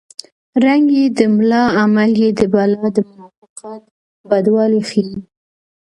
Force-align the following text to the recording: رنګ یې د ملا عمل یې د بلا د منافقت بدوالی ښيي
رنګ 0.65 0.85
یې 0.97 1.05
د 1.17 1.19
ملا 1.35 1.63
عمل 1.79 2.11
یې 2.21 2.29
د 2.39 2.41
بلا 2.53 2.85
د 2.95 2.97
منافقت 3.07 3.81
بدوالی 4.29 4.81
ښيي 4.89 5.15